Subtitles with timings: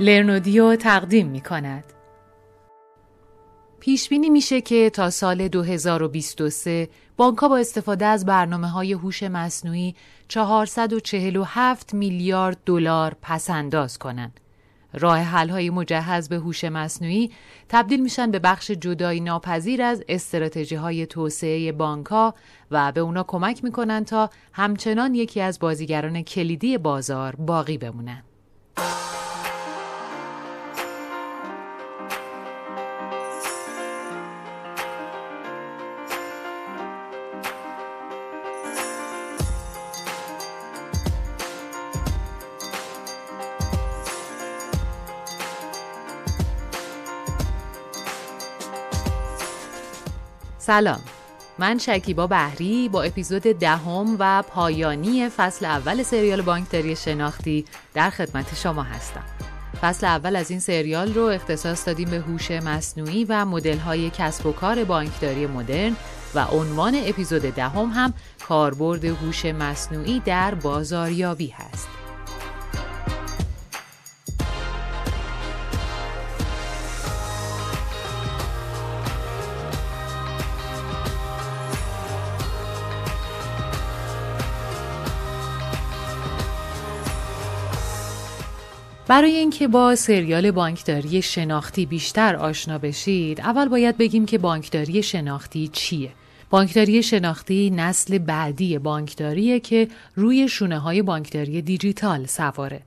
[0.00, 1.84] لرنودیو تقدیم می کند.
[3.80, 9.94] پیش بینی میشه که تا سال 2023 بانک با استفاده از برنامه های هوش مصنوعی
[10.28, 14.40] 447 میلیارد دلار پس انداز کنند.
[14.92, 17.30] راه حل های مجهز به هوش مصنوعی
[17.68, 22.34] تبدیل میشن به بخش جدایی ناپذیر از استراتژی های توسعه بانک ها
[22.70, 28.22] و به اونا کمک می‌کنن تا همچنان یکی از بازیگران کلیدی بازار باقی بمونن.
[50.66, 51.00] سلام
[51.58, 57.64] من شکیبا بهری با اپیزود دهم و پایانی فصل اول سریال بانکداری شناختی
[57.94, 59.24] در خدمت شما هستم
[59.80, 64.52] فصل اول از این سریال رو اختصاص دادیم به هوش مصنوعی و مدل‌های کسب و
[64.52, 65.96] کار بانکداری مدرن
[66.34, 68.14] و عنوان اپیزود دهم هم
[68.48, 71.95] کاربرد هوش مصنوعی در بازاریابی هست.
[89.08, 95.68] برای اینکه با سریال بانکداری شناختی بیشتر آشنا بشید اول باید بگیم که بانکداری شناختی
[95.68, 96.10] چیه؟
[96.50, 102.82] بانکداری شناختی نسل بعدی بانکداریه که روی شونه های بانکداری دیجیتال سواره.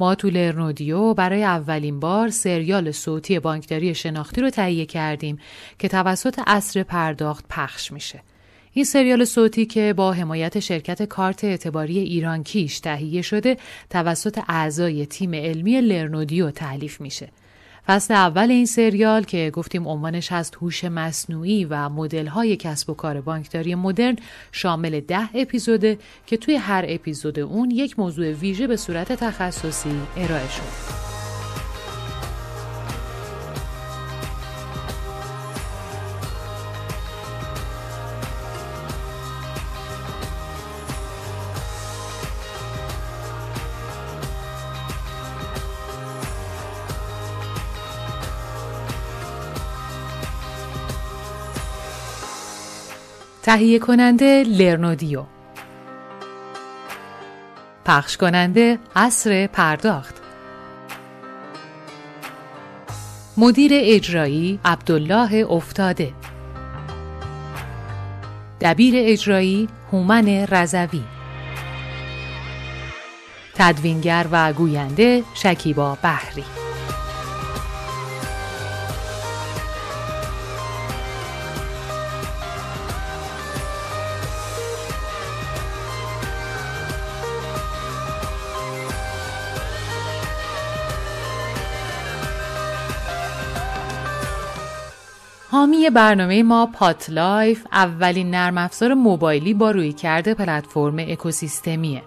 [0.00, 5.38] ما تو لرنودیو برای اولین بار سریال صوتی بانکداری شناختی رو تهیه کردیم
[5.78, 8.22] که توسط اصر پرداخت پخش میشه.
[8.78, 13.56] این سریال صوتی که با حمایت شرکت کارت اعتباری ایران کیش تهیه شده
[13.90, 17.28] توسط اعضای تیم علمی لرنودیو تعلیف میشه.
[17.86, 21.88] فصل اول این سریال که گفتیم عنوانش هست هوش مصنوعی و
[22.28, 24.16] های کسب و کار بانکداری مدرن
[24.52, 30.48] شامل ده اپیزوده که توی هر اپیزود اون یک موضوع ویژه به صورت تخصصی ارائه
[30.48, 31.07] شده.
[53.48, 55.24] تهیه کننده لرنودیو.
[57.84, 60.14] پخش کننده اصر پرداخت.
[63.36, 66.12] مدیر اجرایی عبدالله افتاده.
[68.60, 71.02] دبیر اجرایی هومن رزوی
[73.54, 76.67] تدوینگر و گوینده شکیبا بحری
[95.58, 102.02] حامی برنامه ما پاتلایف اولین نرم افزار موبایلی با رویکرد پلتفرم اکوسیستمیه.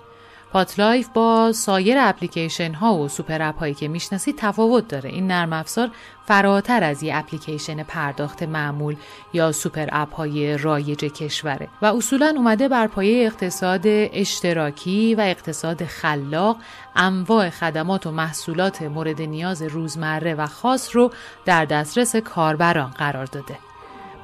[0.52, 5.10] پاتلایف با سایر اپلیکیشن ها و سوپر اپ هایی که می‌شناسید تفاوت داره.
[5.10, 5.92] این نرم افزار
[6.26, 8.96] فراتر از یه اپلیکیشن پرداخت معمول
[9.34, 15.84] یا سوپر اپ های رایج کشوره و اصولا اومده بر پایه اقتصاد اشتراکی و اقتصاد
[15.86, 16.58] خلاق
[16.96, 21.12] انواع خدمات و محصولات مورد نیاز روزمره و خاص رو
[21.46, 23.71] در دسترس کاربران قرار داده.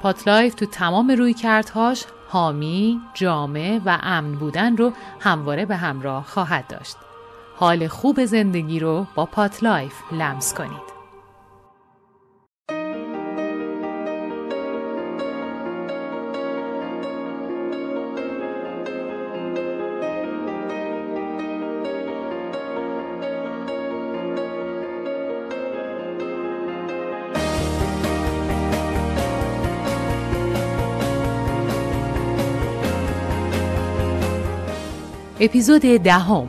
[0.02, 6.96] پاتلایف تو تمام رویکردهاش حامی، جامع و امن بودن رو همواره به همراه خواهد داشت.
[7.56, 10.87] حال خوب زندگی رو با پاتلایف لمس کنید.
[35.40, 36.48] اپیزود دهم.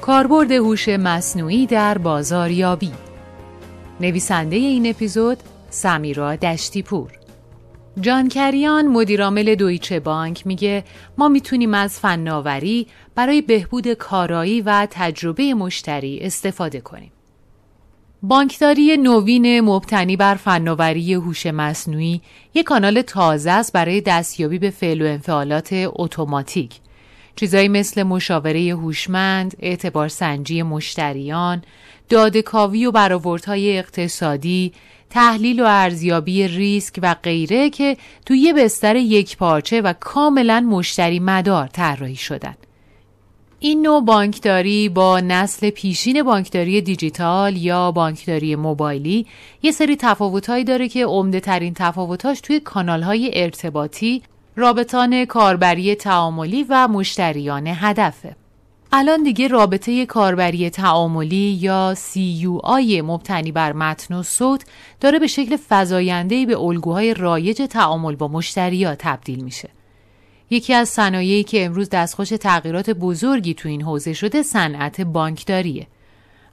[0.00, 2.90] کاربرد هوش مصنوعی در بازاریابی.
[4.00, 5.38] نویسنده این اپیزود
[5.70, 7.10] سمیرا دشتیپور.
[8.00, 10.84] جان کریان مدیرعامل دویچه بانک میگه
[11.18, 17.12] ما می‌تونیم از فناوری برای بهبود کارایی و تجربه مشتری استفاده کنیم.
[18.22, 22.20] بانکداری نوین مبتنی بر فناوری هوش مصنوعی
[22.54, 26.80] یک کانال تازه است برای دستیابی به فعل و انفعالات اتوماتیک.
[27.36, 31.62] چیزایی مثل مشاوره هوشمند، اعتبار سنجی مشتریان،
[32.08, 34.72] دادکاوی و برآوردهای اقتصادی،
[35.10, 37.96] تحلیل و ارزیابی ریسک و غیره که
[38.26, 42.54] توی یه بستر یک پارچه و کاملا مشتری مدار طراحی شدن.
[43.60, 49.26] این نوع بانکداری با نسل پیشین بانکداری دیجیتال یا بانکداری موبایلی
[49.62, 54.22] یه سری تفاوتهایی داره که عمده ترین تفاوتاش توی کانال های ارتباطی،
[54.56, 58.36] رابطان کاربری تعاملی و مشتریان هدفه.
[58.92, 64.64] الان دیگه رابطه کاربری تعاملی یا CUI مبتنی بر متن و صوت
[65.00, 69.68] داره به شکل فزاینده‌ای به الگوهای رایج تعامل با مشتریات تبدیل میشه.
[70.50, 75.86] یکی از صنایعی که امروز دستخوش تغییرات بزرگی تو این حوزه شده صنعت بانکداریه.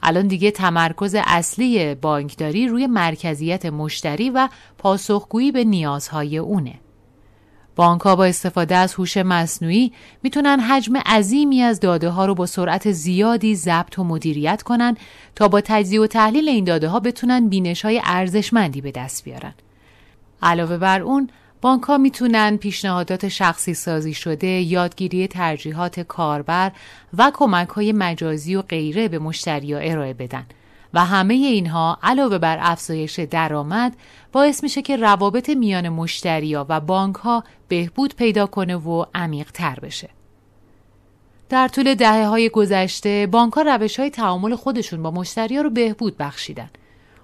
[0.03, 6.74] الان دیگه تمرکز اصلی بانکداری روی مرکزیت مشتری و پاسخگویی به نیازهای اونه.
[7.75, 9.91] بانک با استفاده از هوش مصنوعی
[10.23, 14.97] می‌تونن حجم عظیمی از داده ها رو با سرعت زیادی ضبط و مدیریت کنن
[15.35, 19.53] تا با تجزیه و تحلیل این داده ها بتونن بینش های ارزشمندی به دست بیارن.
[20.44, 21.29] علاوه بر اون
[21.62, 26.71] بانک ها می‌تونن پیشنهادات شخصی سازی شده، یادگیری ترجیحات کاربر
[27.17, 30.45] و کمک های مجازی و غیره به مشتری ارائه بدن.
[30.93, 33.95] و همه اینها علاوه بر افزایش درآمد
[34.31, 39.79] باعث میشه که روابط میان مشتریا و بانک ها بهبود پیدا کنه و عمیق تر
[39.79, 40.09] بشه.
[41.49, 46.17] در طول دهه های گذشته بانک ها روش های تعامل خودشون با مشتریا رو بهبود
[46.17, 46.69] بخشیدن.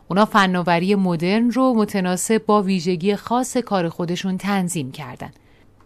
[0.08, 5.32] اونا فناوری مدرن رو متناسب با ویژگی خاص کار خودشون تنظیم کردن.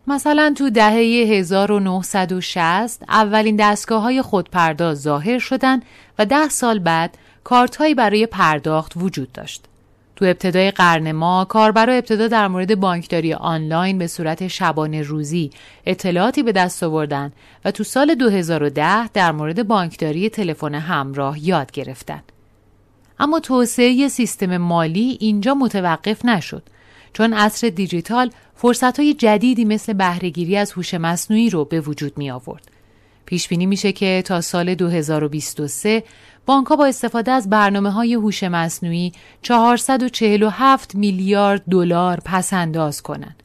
[0.07, 5.79] مثلا تو دهه 1960 اولین دستگاه های خودپرداز ظاهر شدن
[6.19, 9.65] و ده سال بعد کارت برای پرداخت وجود داشت.
[10.15, 15.51] تو ابتدای قرن ما کاربرا ابتدا در مورد بانکداری آنلاین به صورت شبانه روزی
[15.85, 17.31] اطلاعاتی به دست آوردن
[17.65, 22.23] و تو سال 2010 در مورد بانکداری تلفن همراه یاد گرفتن.
[23.19, 26.63] اما توسعه سیستم مالی اینجا متوقف نشد
[27.13, 32.70] چون عصر دیجیتال فرصتهای جدیدی مثل بهرهگیری از هوش مصنوعی رو به وجود می آورد.
[33.31, 36.03] پیش بینی میشه که تا سال 2023
[36.45, 39.11] بانک با استفاده از برنامه های هوش مصنوعی
[39.41, 43.43] 447 میلیارد دلار پس انداز کنند.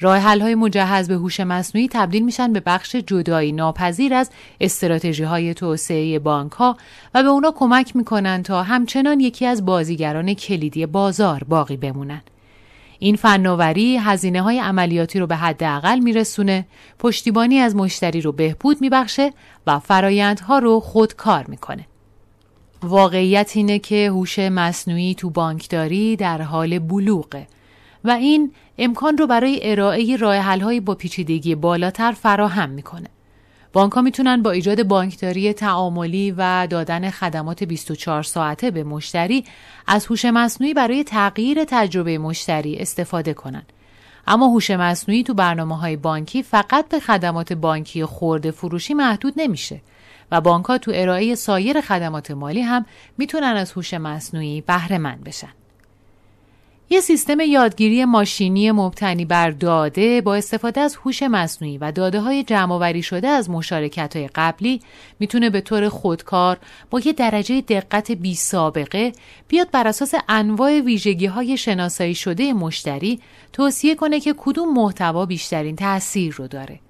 [0.00, 4.30] راه حل های مجهز به هوش مصنوعی تبدیل میشن به بخش جدایی ناپذیر از
[4.60, 6.76] استراتژی های توسعه بانک ها
[7.14, 12.22] و به اونا کمک می‌کنن تا همچنان یکی از بازیگران کلیدی بازار باقی بمونن.
[13.02, 16.66] این فناوری هزینه های عملیاتی رو به حداقل میرسونه،
[16.98, 19.32] پشتیبانی از مشتری رو بهبود میبخشه
[19.66, 21.86] و فرایندها رو خودکار می‌کنه.
[22.82, 27.46] واقعیت اینه که هوش مصنوعی تو بانکداری در حال بلوغه
[28.04, 33.08] و این امکان رو برای ارائه راه با پیچیدگی بالاتر فراهم می‌کنه.
[33.72, 39.44] بانک ها می‌تونن با ایجاد بانکداری تعاملی و دادن خدمات 24 ساعته به مشتری
[39.86, 43.72] از هوش مصنوعی برای تغییر تجربه مشتری استفاده کنند.
[44.26, 49.80] اما هوش مصنوعی تو برنامه های بانکی فقط به خدمات بانکی خورده فروشی محدود نمیشه
[50.32, 52.86] و بانک ها تو ارائه سایر خدمات مالی هم
[53.18, 55.52] می‌تونن از هوش مصنوعی بهره مند بشن.
[56.92, 62.42] یه سیستم یادگیری ماشینی مبتنی بر داده با استفاده از هوش مصنوعی و داده های
[62.42, 64.80] جمع شده از مشارکت های قبلی
[65.18, 66.58] می‌تونه به طور خودکار
[66.90, 69.12] با یه درجه دقت بی سابقه
[69.48, 73.20] بیاد بر اساس انواع ویژگی های شناسایی شده مشتری
[73.52, 76.80] توصیه کنه که کدوم محتوا بیشترین تاثیر رو داره.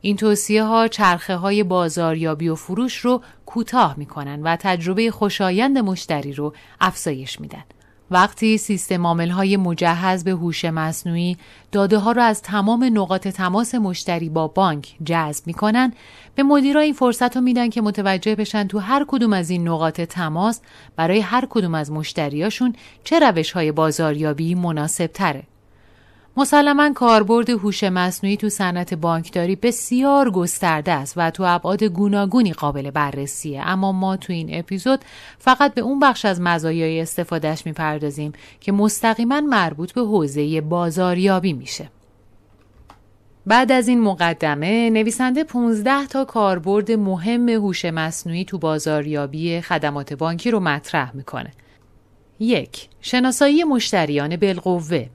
[0.00, 6.32] این توصیه ها چرخه های بازاریابی و فروش رو کوتاه می‌کنن و تجربه خوشایند مشتری
[6.32, 7.64] رو افزایش میدن.
[8.10, 11.36] وقتی سیستم عامل های مجهز به هوش مصنوعی
[11.72, 15.92] داده ها را از تمام نقاط تماس مشتری با بانک جذب می‌کنن
[16.34, 20.00] به مدیرا این فرصت رو میدن که متوجه بشن تو هر کدوم از این نقاط
[20.00, 20.60] تماس
[20.96, 22.74] برای هر کدوم از مشتریاشون
[23.04, 25.42] چه روش های بازاریابی مناسب تره
[26.40, 32.90] مسلما کاربرد هوش مصنوعی تو صنعت بانکداری بسیار گسترده است و تو ابعاد گوناگونی قابل
[32.90, 33.62] بررسیه.
[33.64, 35.00] اما ما تو این اپیزود
[35.38, 41.90] فقط به اون بخش از مزایای استفادهش می‌پردازیم که مستقیما مربوط به حوزه بازاریابی میشه.
[43.46, 50.50] بعد از این مقدمه نویسنده 15 تا کاربرد مهم هوش مصنوعی تو بازاریابی خدمات بانکی
[50.50, 51.50] رو مطرح می‌کنه.
[52.38, 55.06] یک شناسایی مشتریان بالقوه.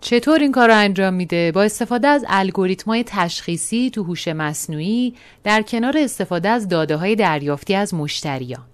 [0.00, 5.62] چطور این کار رو انجام میده؟ با استفاده از الگوریتمای تشخیصی تو هوش مصنوعی در
[5.62, 8.64] کنار استفاده از داده های دریافتی از مشتریان.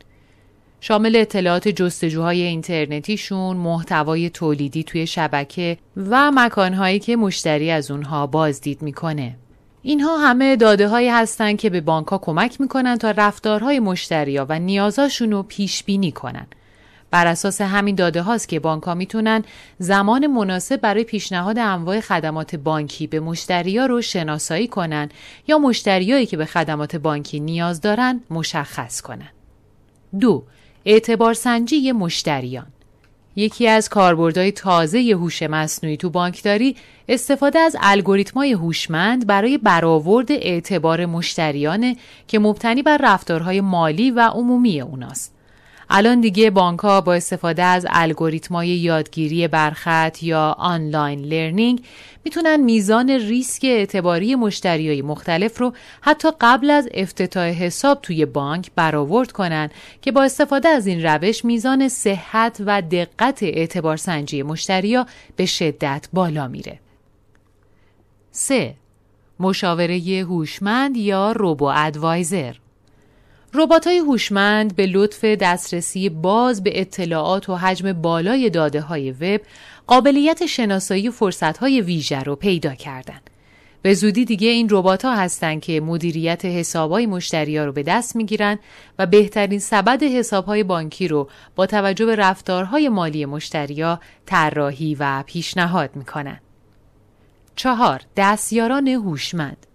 [0.80, 8.82] شامل اطلاعات جستجوهای اینترنتیشون، محتوای تولیدی توی شبکه و مکانهایی که مشتری از اونها بازدید
[8.82, 9.36] می‌کنه.
[9.82, 15.30] اینها همه داده هایی هستند که به بانک کمک می‌کنن تا رفتارهای مشتریا و نیازاشون
[15.30, 16.46] رو پیش بینی کنن.
[17.12, 19.44] بر اساس همین داده هاست که بانک ها می‌تونن
[19.78, 25.08] زمان مناسب برای پیشنهاد انواع خدمات بانکی به مشتریا رو شناسایی کنن
[25.48, 29.28] یا مشتریایی که به خدمات بانکی نیاز دارن مشخص کنن.
[30.20, 30.44] دو
[30.84, 32.66] اعتبار سنجی مشتریان
[33.36, 36.76] یکی از کاربردهای تازه هوش مصنوعی تو بانکداری
[37.08, 41.96] استفاده از الگوریتمای هوشمند برای برآورد اعتبار مشتریانه
[42.28, 45.41] که مبتنی بر رفتارهای مالی و عمومی اوناست.
[45.94, 51.84] الان دیگه بانک ها با استفاده از الگوریتمای یادگیری برخط یا آنلاین لرنینگ
[52.24, 59.32] می‌تونن میزان ریسک اعتباری مشتریای مختلف رو حتی قبل از افتتاح حساب توی بانک برآورد
[59.32, 59.70] کنن
[60.02, 65.06] که با استفاده از این روش میزان صحت و دقت اعتبار سنجی مشتریا
[65.36, 66.78] به شدت بالا میره.
[68.30, 68.74] 3.
[69.40, 72.54] مشاوره هوشمند یا روبو ادوایزر
[73.54, 79.40] ربات های هوشمند به لطف دسترسی باز به اطلاعات و حجم بالای داده های وب
[79.86, 83.30] قابلیت شناسایی فرصت های ویژه رو پیدا کردند.
[83.82, 88.16] به زودی دیگه این ربات ها هستن که مدیریت حسابهای مشتری ها رو به دست
[88.16, 88.58] می‌گیرن
[88.98, 95.24] و بهترین سبد حساب های بانکی رو با توجه به رفتارهای مالی مشتریا طراحی و
[95.26, 96.40] پیشنهاد می‌کنن.
[97.56, 99.66] چهار دستیاران هوشمند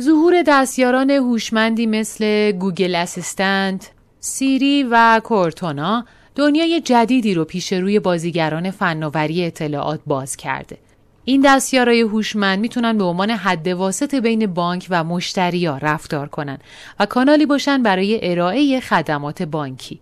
[0.00, 3.90] ظهور دستیاران هوشمندی مثل گوگل اسیستنت،
[4.20, 6.04] سیری و کورتونا
[6.34, 10.78] دنیای جدیدی رو پیش روی بازیگران فناوری اطلاعات باز کرده.
[11.24, 16.58] این دستیارای هوشمند می‌تونن به عنوان حد واسط بین بانک و مشتریا رفتار کنن
[17.00, 20.00] و کانالی باشن برای ارائه خدمات بانکی.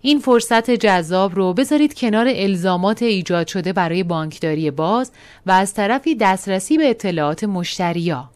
[0.00, 5.12] این فرصت جذاب رو بذارید کنار الزامات ایجاد شده برای بانکداری باز
[5.46, 8.30] و از طرفی دسترسی به اطلاعات مشتریا.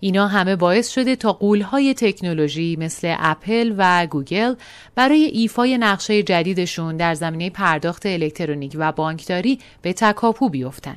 [0.00, 4.54] اینا همه باعث شده تا غول‌های تکنولوژی مثل اپل و گوگل
[4.94, 10.96] برای ایفای نقش جدیدشون در زمینه پرداخت الکترونیک و بانکداری به تکاپو بیفتن.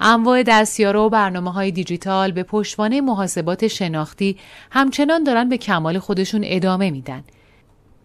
[0.00, 4.36] انواع دستیارا و برنامه های دیجیتال به پشتوانه محاسبات شناختی
[4.70, 7.24] همچنان دارن به کمال خودشون ادامه میدن.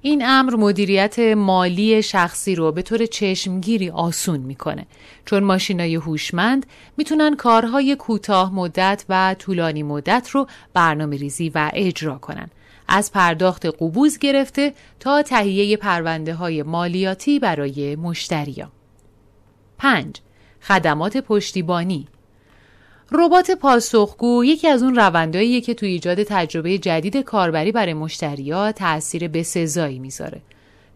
[0.07, 4.87] این امر مدیریت مالی شخصی رو به طور چشمگیری آسون می‌کنه
[5.25, 6.65] چون ماشینای هوشمند
[6.97, 12.49] می‌تونن کارهای کوتاه مدت و طولانی مدت رو برنامه ریزی و اجرا کنن
[12.87, 18.71] از پرداخت قبوز گرفته تا تهیه پرونده های مالیاتی برای مشتریان.
[19.77, 20.15] 5.
[20.61, 22.07] خدمات پشتیبانی
[23.11, 29.27] ربات پاسخگو یکی از اون روندهاییه که توی ایجاد تجربه جدید کاربری برای مشتریا تاثیر
[29.27, 30.41] بسزایی می‌ذاره.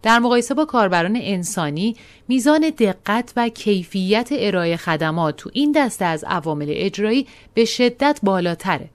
[0.02, 1.96] در مقایسه با کاربران انسانی
[2.28, 8.88] میزان دقت و کیفیت ارائه خدمات تو این دسته از عوامل اجرایی به شدت بالاتره.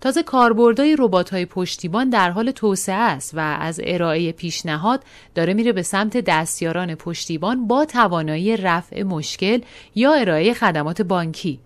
[0.00, 5.02] تازه کاربردهای ربات‌های پشتیبان در حال توسعه است و از ارائه پیشنهاد
[5.34, 9.60] داره میره به سمت دستیاران پشتیبان با توانایی رفع مشکل
[9.94, 11.58] یا ارائه خدمات بانکی.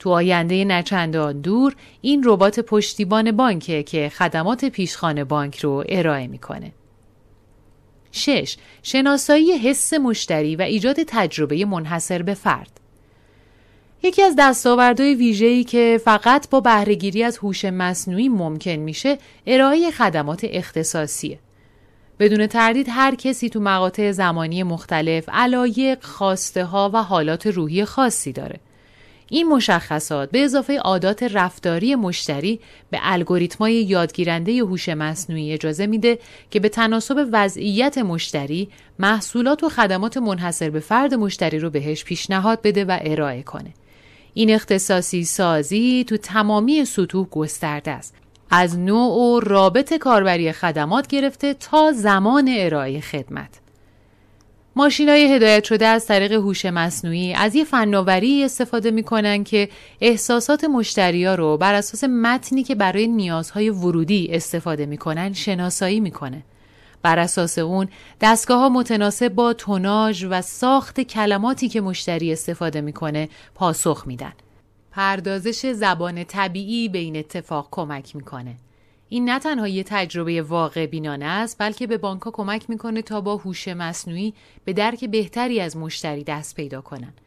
[0.00, 6.72] تو آینده نچندان دور این ربات پشتیبان بانکه که خدمات پیشخانه بانک رو ارائه می‌کنه.
[8.12, 8.56] 6.
[8.82, 12.80] شناسایی حس مشتری و ایجاد تجربه منحصر به فرد.
[14.02, 20.40] یکی از دستاوردهای ویژه‌ای که فقط با بهرهگیری از هوش مصنوعی ممکن میشه، ارائه خدمات
[20.44, 21.38] اختصاصیه.
[22.18, 28.32] بدون تردید هر کسی تو مقاطع زمانی مختلف علایق، خواسته ها و حالات روحی خاصی
[28.32, 28.60] داره.
[29.32, 32.60] این مشخصات به اضافه عادات رفتاری مشتری
[32.90, 36.18] به الگوریتمای یادگیرنده هوش مصنوعی اجازه میده
[36.50, 38.68] که به تناسب وضعیت مشتری
[38.98, 43.74] محصولات و خدمات منحصر به فرد مشتری رو بهش پیشنهاد بده و ارائه کنه.
[44.34, 48.14] این اختصاصی سازی تو تمامی سطوح گسترده است.
[48.50, 53.60] از نوع و رابط کاربری خدمات گرفته تا زمان ارائه خدمت.
[54.76, 59.68] های هدایت شده از طریق هوش مصنوعی از یه فناوری استفاده می‌کنن که
[60.00, 66.42] احساسات مشتریا رو بر اساس متنی که برای نیازهای ورودی استفاده می‌کنن شناسایی می‌کنه.
[67.02, 67.88] بر اساس اون
[68.20, 74.32] دستگاه ها متناسب با توناژ و ساخت کلماتی که مشتری استفاده می‌کنه پاسخ میدن.
[74.92, 78.56] پردازش زبان طبیعی به این اتفاق کمک می‌کنه.
[79.12, 83.36] این نه تنها یه تجربه واقع بینانه است بلکه به بانکها کمک می‌کنه تا با
[83.36, 87.20] هوش مصنوعی به درک بهتری از مشتری دست پیدا کنند.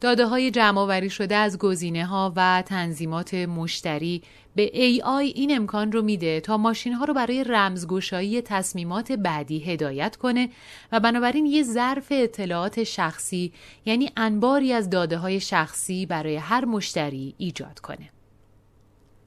[0.00, 4.22] داده های جمع شده از گزینه ها و تنظیمات مشتری
[4.56, 10.16] به AI این امکان رو میده تا ماشین ها رو برای رمزگشایی تصمیمات بعدی هدایت
[10.16, 10.48] کنه
[10.92, 13.52] و بنابراین یه ظرف اطلاعات شخصی
[13.84, 18.10] یعنی انباری از داده های شخصی برای هر مشتری ایجاد کنه.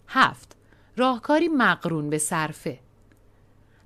[0.08, 0.55] هفت
[0.98, 2.80] راهکاری مقرون به صرفه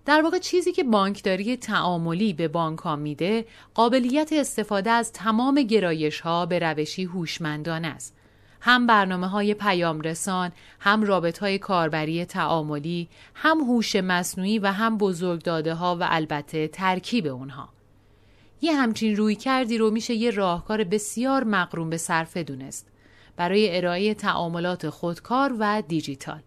[0.05, 6.19] در واقع چیزی که بانکداری تعاملی به بانک ها میده قابلیت استفاده از تمام گرایش
[6.19, 8.15] ها به روشی هوشمندانه است
[8.61, 14.97] هم برنامه های پیام رسان، هم رابط های کاربری تعاملی، هم هوش مصنوعی و هم
[14.97, 17.69] بزرگ داده ها و البته ترکیب اونها.
[18.61, 22.87] یه همچین روی کردی رو میشه یه راهکار بسیار مقرون به صرفه دونست
[23.35, 26.41] برای ارائه تعاملات خودکار و دیجیتال.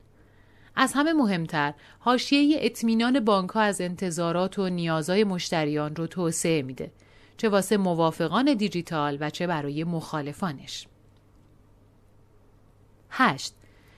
[0.76, 6.92] از همه مهمتر حاشیه اطمینان بانک از انتظارات و نیازهای مشتریان رو توسعه میده
[7.36, 10.86] چه واسه موافقان دیجیتال و چه برای مخالفانش.
[13.10, 13.54] 8.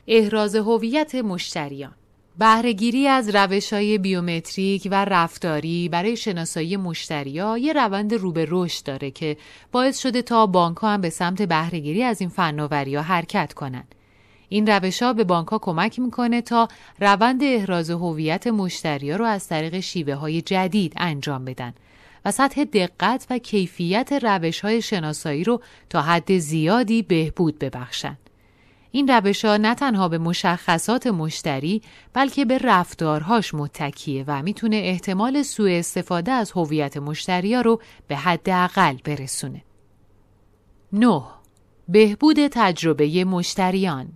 [0.07, 1.95] احراز هویت مشتریان
[2.39, 8.85] بهرهگیری از روش های بیومتریک و رفتاری برای شناسایی مشتریا یه روند رو به رشد
[8.85, 9.37] داره که
[9.73, 13.95] باعث شده تا بانک هم به سمت بهرهگیری از این فناوری ها حرکت کنند.
[14.49, 16.69] این روش ها به بانک ها کمک می‌کنه تا
[17.01, 21.75] روند احراز هویت مشتریا رو از طریق شیوه های جدید انجام بدن
[22.25, 25.61] و سطح دقت و کیفیت روش های شناسایی رو
[25.91, 28.19] تا حد زیادی بهبود ببخشند.
[28.91, 31.83] این روش ها نه تنها به مشخصات مشتری
[32.13, 38.51] بلکه به رفتارهاش متکیه و می‌تونه احتمال سوء استفاده از هویت مشتری رو به حد
[38.51, 39.65] اقل برسونه.
[40.93, 41.23] 9.
[41.89, 44.09] بهبود تجربه مشتریان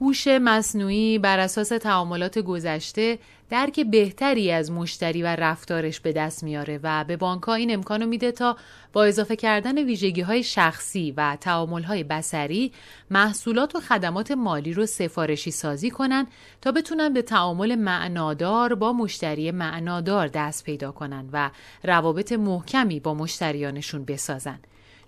[0.00, 3.18] هوش مصنوعی بر اساس تعاملات گذشته
[3.50, 8.32] درک بهتری از مشتری و رفتارش به دست میاره و به بانک این امکانو میده
[8.32, 8.56] تا
[8.92, 12.72] با اضافه کردن ویژگی های شخصی و تعامل های بسری
[13.10, 16.26] محصولات و خدمات مالی رو سفارشی سازی کنن
[16.60, 21.50] تا بتونن به تعامل معنادار با مشتری معنادار دست پیدا کنن و
[21.84, 24.58] روابط محکمی با مشتریانشون بسازن.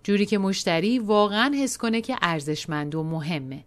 [0.05, 3.65] جوری که مشتری واقعا حس کنه که ارزشمند و مهمه.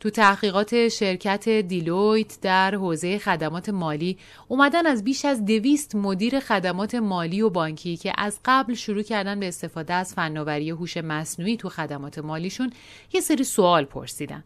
[0.00, 6.94] تو تحقیقات شرکت دیلویت در حوزه خدمات مالی اومدن از بیش از دویست مدیر خدمات
[6.94, 11.68] مالی و بانکی که از قبل شروع کردن به استفاده از فناوری هوش مصنوعی تو
[11.68, 12.72] خدمات مالیشون
[13.12, 14.44] یه سری سوال پرسیدن.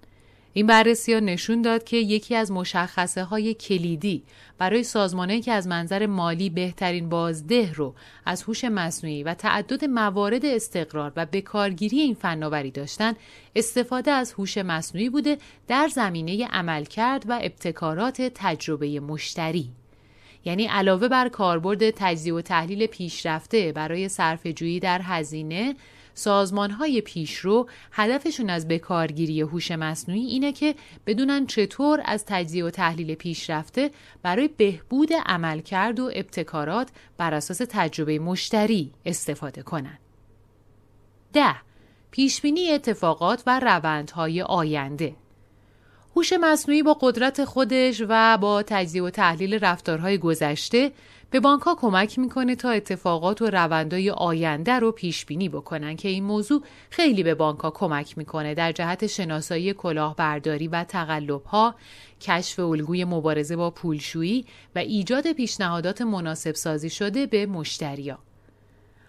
[0.52, 4.22] این بررسی ها نشون داد که یکی از مشخصه های کلیدی
[4.58, 7.94] برای سازمانهایی که از منظر مالی بهترین بازده رو
[8.26, 13.14] از هوش مصنوعی و تعدد موارد استقرار و بکارگیری این فناوری داشتن
[13.56, 19.70] استفاده از هوش مصنوعی بوده در زمینه عملکرد و ابتکارات تجربه مشتری.
[20.44, 25.74] یعنی علاوه بر کاربرد تجزیه و تحلیل پیشرفته برای صرفه‌جویی در هزینه
[26.14, 30.74] سازمان های پیشرو هدفشون از بکارگیری هوش مصنوعی اینه که
[31.06, 33.90] بدونن چطور از تجزیه و تحلیل پیشرفته
[34.22, 39.98] برای بهبود عملکرد و ابتکارات بر اساس تجربه مشتری استفاده کنن.
[41.32, 41.54] ده
[42.10, 45.16] پیشبینی اتفاقات و روندهای آینده
[46.16, 50.92] هوش مصنوعی با قدرت خودش و با تجزیه و تحلیل رفتارهای گذشته
[51.30, 56.08] به بانک ها کمک می‌کنه تا اتفاقات و روندهای آینده رو پیش بینی بکنن که
[56.08, 61.74] این موضوع خیلی به بانک ها کمک می‌کنه در جهت شناسایی کلاهبرداری و تقلب ها،
[62.20, 68.18] کشف الگوی مبارزه با پولشویی و ایجاد پیشنهادات مناسب سازی شده به مشتریا.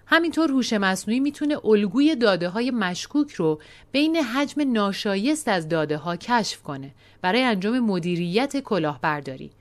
[0.05, 6.15] همینطور هوش مصنوعی می‌تونه الگوی داده های مشکوک رو بین حجم ناشایست از داده ها
[6.15, 9.51] کشف کنه برای انجام مدیریت کلاهبرداری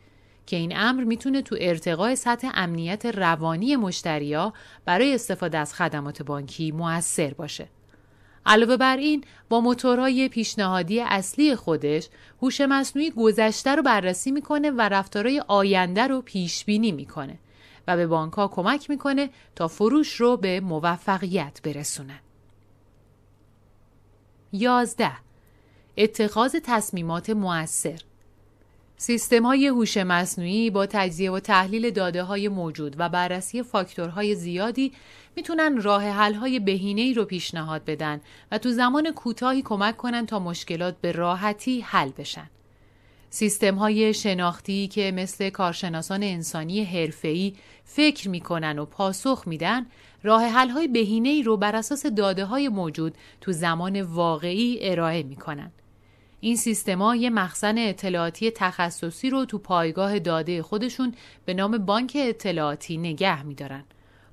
[0.50, 4.52] که این امر می‌تونه تو ارتقای سطح امنیت روانی مشتریا
[4.84, 7.68] برای استفاده از خدمات بانکی موثر باشه.
[8.46, 12.08] علاوه بر این با موتورهای پیشنهادی اصلی خودش
[12.42, 17.38] هوش مصنوعی گذشته رو بررسی می‌کنه و رفتارهای آینده رو پیش بینی می‌کنه
[17.88, 22.20] و به بانک ها کمک می‌کنه تا فروش رو به موفقیت برسونن.
[24.52, 25.10] 11.
[25.96, 27.98] اتخاذ تصمیمات مؤثر
[29.02, 34.92] سیستم های هوش مصنوعی با تجزیه و تحلیل داده های موجود و بررسی فاکتورهای زیادی
[35.36, 38.20] می‌تونن راه حل های بهینه ای رو پیشنهاد بدن
[38.52, 42.50] و تو زمان کوتاهی کمک کنن تا مشکلات به راحتی حل بشن.
[43.30, 49.86] سیستم های شناختی که مثل کارشناسان انسانی حرفه‌ای فکر می‌کنن و پاسخ میدن
[50.22, 55.22] راه حل های بهینه ای رو بر اساس داده های موجود تو زمان واقعی ارائه
[55.22, 55.72] می‌کنن.
[56.40, 62.98] این سیستما یه مخزن اطلاعاتی تخصصی رو تو پایگاه داده خودشون به نام بانک اطلاعاتی
[62.98, 63.84] نگه میدارن.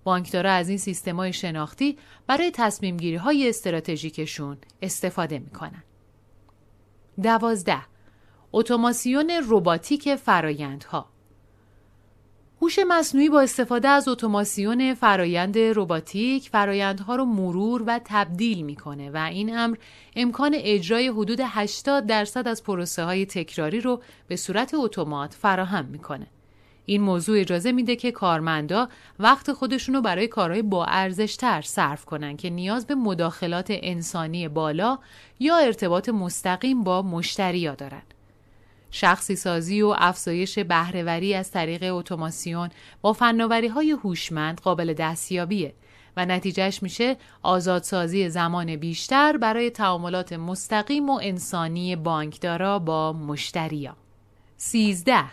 [0.04, 5.84] بانکدارا از این سیستمای شناختی برای تصمیم گیری های استراتژیکشون استفاده می‌کنن.
[7.24, 7.82] دوازده
[8.54, 11.10] اتوماسیون رباتیک فرایندها
[12.62, 19.17] هوش مصنوعی با استفاده از اتوماسیون فرایند رباتیک فرایندها رو مرور و تبدیل می‌کنه و
[19.17, 19.78] این امر
[20.15, 26.28] امکان اجرای حدود 80 درصد از پروسه های تکراری رو به صورت اتومات فراهم می‌کنه.
[26.86, 28.89] این موضوع اجازه میده که کارمندا
[29.20, 35.00] وقت خودشون رو برای کارهای با ارزشتر صرف کنن که نیاز به مداخلات انسانی بالا
[35.39, 38.02] یا ارتباط مستقیم با مشتریا دارن.
[38.97, 42.69] شخصی سازی و افزایش بهرهوری از طریق اتوماسیون
[43.01, 45.73] با فناوری های هوشمند قابل دستیابیه
[46.17, 53.95] و نتیجهش میشه آزادسازی زمان بیشتر برای تعاملات مستقیم و انسانی بانکدارا با مشتریا.
[54.57, 55.23] 13.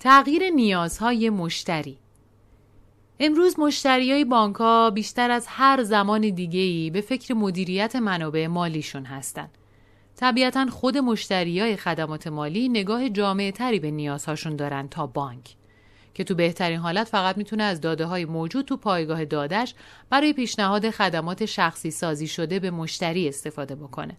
[0.00, 1.98] تغییر نیازهای مشتری
[3.20, 9.04] امروز مشتری های بانک ها بیشتر از هر زمان دیگه‌ای به فکر مدیریت منابع مالیشون
[9.04, 9.58] هستند.
[10.22, 15.56] طبیعتا خود مشتریای خدمات مالی نگاه جامعه تری به نیازهاشون دارن تا بانک
[16.14, 19.74] که تو بهترین حالت فقط می‌تونه از داده های موجود تو پایگاه دادش
[20.10, 24.16] برای پیشنهاد خدمات شخصی سازی شده به مشتری استفاده بکنه.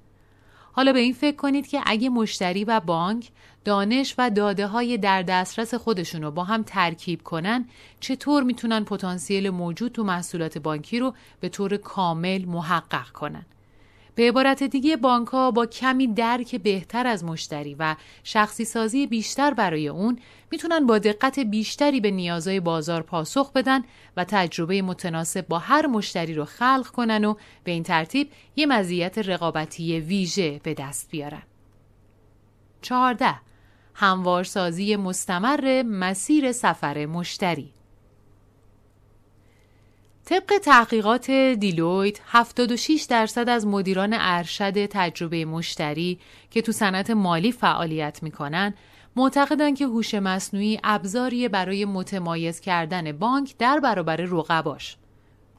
[0.71, 3.29] حالا به این فکر کنید که اگه مشتری و بانک
[3.65, 7.65] دانش و داده های در دسترس خودشون رو با هم ترکیب کنن
[7.99, 13.45] چطور می‌تونن پتانسیل موجود تو محصولات بانکی رو به طور کامل محقق کنن.
[14.15, 19.53] به عبارت دیگه بانک ها با کمی درک بهتر از مشتری و شخصی سازی بیشتر
[19.53, 20.19] برای اون
[20.51, 23.83] می‌تونن با دقت بیشتری به نیازهای بازار پاسخ بدن
[24.17, 29.17] و تجربه متناسب با هر مشتری رو خلق کنن و به این ترتیب یه مزیت
[29.17, 31.43] رقابتی ویژه به دست بیارن.
[32.81, 33.35] 14.
[33.93, 37.73] هموارسازی مستمر مسیر سفر مشتری
[40.25, 46.19] طبق تحقیقات دیلویت 76 درصد از مدیران ارشد تجربه مشتری
[46.51, 48.73] که تو صنعت مالی فعالیت می‌کنن
[49.15, 54.97] معتقدند که هوش مصنوعی ابزاری برای متمایز کردن بانک در برابر رقباش.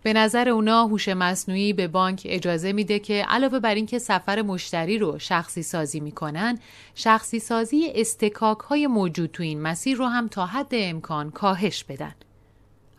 [0.02, 4.98] به نظر اونا هوش مصنوعی به بانک اجازه میده که علاوه بر اینکه سفر مشتری
[4.98, 6.58] رو شخصی سازی می‌کنن،
[6.94, 12.14] شخصی سازی استکاک های موجود تو این مسیر رو هم تا حد امکان کاهش بدن.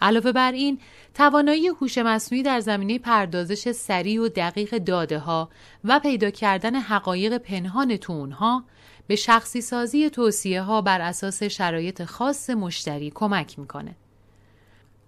[0.01, 0.79] علاوه بر این
[1.13, 5.49] توانایی هوش مصنوعی در زمینه پردازش سریع و دقیق داده ها
[5.83, 8.63] و پیدا کردن حقایق پنهان تو اونها
[9.07, 13.95] به شخصی سازی توصیه ها بر اساس شرایط خاص مشتری کمک می‌کنه.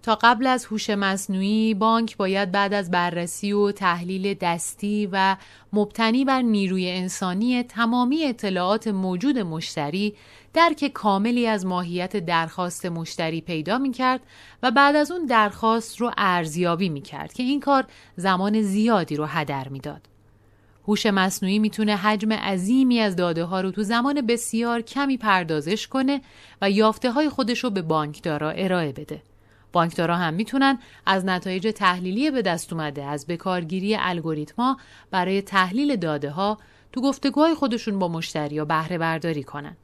[0.08, 5.36] تا قبل از هوش مصنوعی بانک باید بعد از بررسی و تحلیل دستی و
[5.72, 10.14] مبتنی بر نیروی انسانی تمامی اطلاعات موجود مشتری
[10.54, 14.20] درک کاملی از ماهیت درخواست مشتری پیدا می کرد
[14.62, 17.84] و بعد از اون درخواست رو ارزیابی می کرد که این کار
[18.16, 20.00] زمان زیادی رو هدر می‌داد.
[20.86, 26.20] هوش مصنوعی می‌تونه حجم عظیمی از داده ها رو تو زمان بسیار کمی پردازش کنه
[26.62, 29.22] و یافته های خودش رو به بانکدارا ارائه بده.
[29.72, 34.76] بانکدارا هم می‌تونن از نتایج تحلیلی به دست اومده از بکارگیری الگوریتما
[35.10, 36.58] برای تحلیل داده ها
[36.92, 39.76] تو گفتگوهای خودشون با مشتری بهره برداری کنن.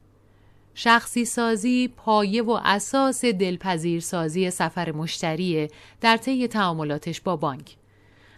[0.73, 5.67] شخصی سازی پایه و اساس دلپذیر سازی سفر مشتری
[6.01, 7.75] در طی تعاملاتش با بانک.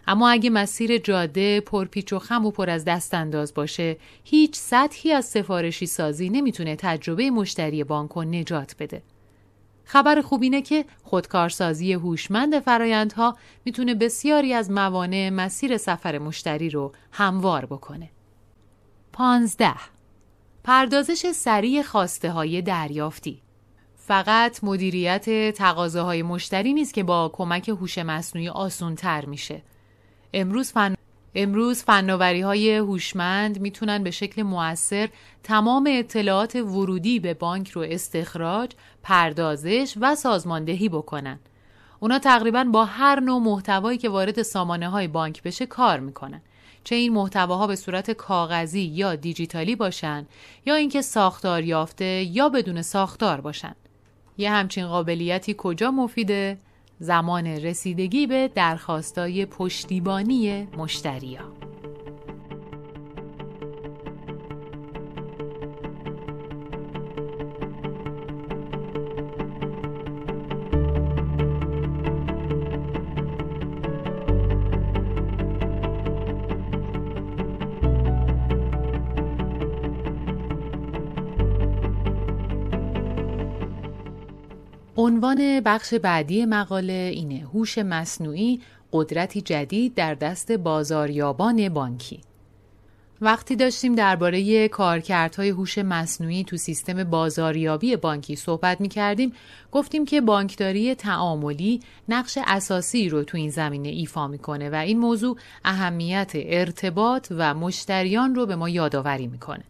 [0.06, 5.12] اما اگه مسیر جاده پرپیچ و خم و پر از دست انداز باشه هیچ سطحی
[5.12, 9.02] از سفارشی سازی نمی‌تونه تجربه مشتری بانک رو نجات بده.
[9.90, 16.92] خبر خوب اینه که خودکارسازی هوشمند فرایندها می‌تونه بسیاری از موانع مسیر سفر مشتری رو
[17.12, 18.10] هموار بکنه.
[19.12, 19.74] 15.
[20.64, 23.42] پردازش سریع خواسته های دریافتی
[23.96, 29.62] فقط مدیریت تقاضاهای مشتری نیست که با کمک هوش مصنوعی آسون تر میشه.
[30.34, 30.94] امروز فن
[31.34, 35.08] امروز فناوری های هوشمند می‌تونن به شکل موثر
[35.42, 38.70] تمام اطلاعات ورودی به بانک رو استخراج،
[39.02, 41.38] پردازش و سازماندهی بکنن.
[42.00, 46.40] اونا تقریبا با هر نوع محتوایی که وارد سامانه های بانک بشه کار می‌کنن.
[46.84, 50.26] چه این محتواها به صورت کاغذی یا دیجیتالی باشن
[50.66, 53.74] یا اینکه ساختار یافته یا بدون ساختار باشن.
[54.38, 56.58] یه همچین قابلیتی کجا مفیده؟
[56.98, 61.52] زمان رسیدگی به درخواستای پشتیبانی مشتریان.
[85.18, 88.60] عنوان بخش بعدی مقاله اینه هوش مصنوعی
[88.92, 92.20] قدرتی جدید در دست بازاریابان بانکی
[93.20, 99.32] وقتی داشتیم درباره کارکردهای هوش مصنوعی تو سیستم بازاریابی بانکی صحبت می کردیم
[99.72, 105.36] گفتیم که بانکداری تعاملی نقش اساسی رو تو این زمینه ایفا می‌کنه و این موضوع
[105.64, 109.64] اهمیت ارتباط و مشتریان رو به ما یادآوری می‌کنه.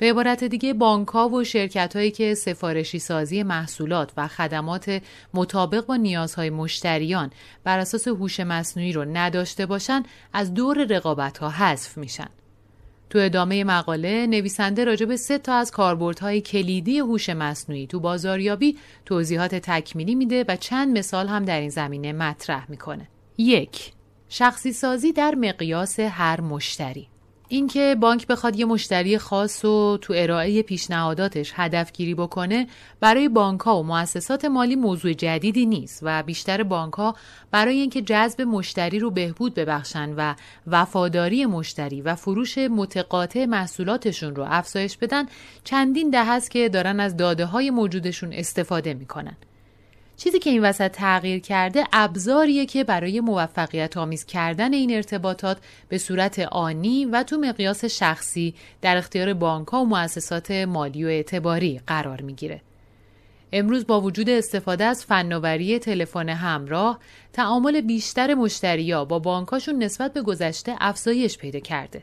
[0.00, 5.02] به عبارت دیگه بانک و شرکت هایی که سفارشی سازی محصولات و خدمات
[5.34, 7.30] مطابق با نیازهای مشتریان
[7.64, 12.28] بر اساس هوش مصنوعی رو نداشته باشن از دور رقابت ها حذف میشن.
[13.10, 18.78] تو ادامه مقاله نویسنده راجع به سه تا از کاربردهای کلیدی هوش مصنوعی تو بازاریابی
[19.04, 23.08] توضیحات تکمیلی میده و چند مثال هم در این زمینه مطرح می‌کنه.
[23.38, 23.92] یک
[24.28, 27.09] شخصی سازی در مقیاس هر مشتری
[27.52, 32.66] اینکه بانک بخواد یه مشتری خاص و تو ارائه پیشنهاداتش هدفگیری بکنه
[33.00, 37.16] برای بانک ها و مؤسسات مالی موضوع جدیدی نیست و بیشتر بانک ها
[37.50, 40.34] برای اینکه جذب مشتری رو بهبود ببخشن و
[40.66, 45.26] وفاداری مشتری و فروش متقاطع محصولاتشون رو افزایش بدن
[45.64, 49.36] چندین ده هست که دارن از داده های موجودشون استفاده می‌کنن.
[50.22, 55.98] چیزی که این وسط تغییر کرده ابزاریه که برای موفقیت آمیز کردن این ارتباطات به
[55.98, 62.20] صورت آنی و تو مقیاس شخصی در اختیار بانک و مؤسسات مالی و اعتباری قرار
[62.20, 62.60] می‌گیره.
[63.52, 66.98] امروز با وجود استفاده از فناوری تلفن همراه،
[67.32, 72.02] تعامل بیشتر مشتریا با بانکاشون نسبت به گذشته افزایش پیدا کرده.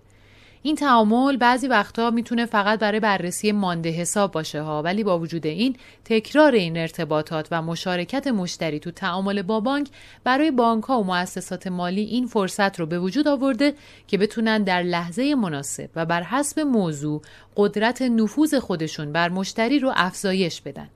[0.68, 5.46] این تعامل بعضی وقتها می‌تونه فقط برای بررسی مانده حساب باشه ها ولی با وجود
[5.46, 5.76] این
[6.06, 9.88] تکرار این ارتباطات و مشارکت مشتری تو تعامل با بانک
[10.24, 13.74] برای بانک ها و مؤسسات مالی این فرصت رو به وجود آورده
[14.08, 17.22] که بتونن در لحظه مناسب و بر حسب موضوع
[17.56, 20.90] قدرت نفوذ خودشون بر مشتری رو افزایش بدن.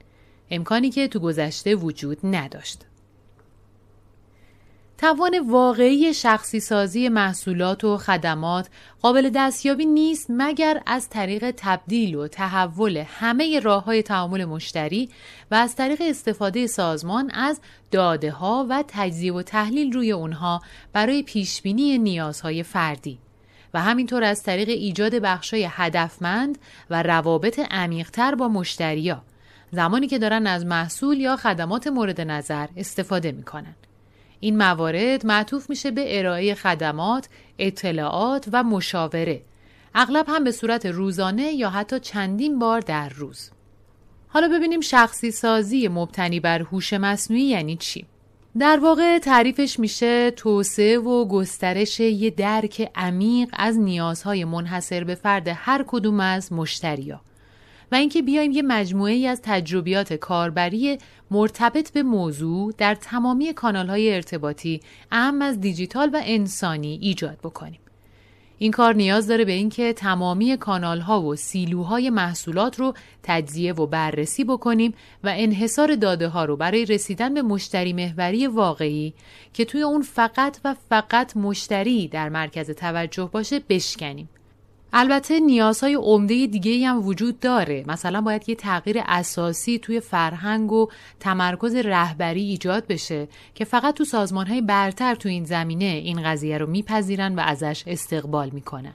[0.50, 2.91] امکانی که تو گذشته وجود نداشت.
[5.02, 8.70] توان واقعی شخصی سازی محصولات و خدمات
[9.02, 15.10] قابل دستیابی نیست مگر از طریق تبدیل و تحول همه راه های تعامل مشتری
[15.52, 17.62] و از طریق استفاده سازمان از
[17.92, 20.62] داده ها و تجزیه و تحلیل روی اونها
[20.94, 23.20] برای پیشبینی نیازهای فردی
[23.74, 26.58] و همینطور از طریق ایجاد بخشای هدفمند
[26.90, 29.22] و روابط عمیقتر با مشتریا
[29.72, 33.76] زمانی که دارن از محصول یا خدمات مورد نظر استفاده می‌کنن.
[34.44, 39.42] این موارد معطوف میشه به ارائه خدمات، اطلاعات و مشاوره.
[39.96, 43.50] اغلب هم به صورت روزانه یا حتی چندین بار در روز.
[44.28, 48.06] حالا ببینیم شخصی سازی مبتنی بر هوش مصنوعی یعنی چی؟
[48.60, 55.48] در واقع تعریفش میشه توسعه و گسترش یه درک عمیق از نیازهای منحصر به فرد
[55.48, 57.22] هر کدوم از مشتریا.
[57.92, 60.98] و اینکه بیایم یه مجموعه ای از تجربیات کاربری
[61.32, 67.80] مرتبط به موضوع در تمامی کانال های ارتباطی اهم از دیجیتال و انسانی ایجاد بکنیم.
[68.58, 73.86] این کار نیاز داره به اینکه تمامی کانال ها و سیلوهای محصولات رو تجزیه و
[73.86, 79.14] بررسی بکنیم و انحصار داده ها رو برای رسیدن به مشتری محوری واقعی
[79.54, 84.30] که توی اون فقط و فقط مشتری در مرکز توجه باشه بشکنیم.
[84.94, 87.84] البته نیازهای عمده دیگه هم وجود داره.
[87.88, 90.88] مثلا باید یه تغییر اساسی توی فرهنگ و
[91.20, 96.70] تمرکز رهبری ایجاد بشه که فقط تو سازمانهای برتر تو این زمینه این قضیه رو
[96.70, 98.94] میپذیرن و ازش استقبال می‌کنن.